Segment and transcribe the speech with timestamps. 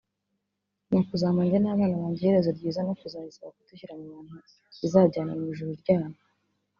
[0.87, 4.35] ni ukuzampa njye n’abana banjye iherezo ryiza no kuzayisaba kudushyira mu bantu
[4.85, 6.17] izajyana mu ijuru ryayo”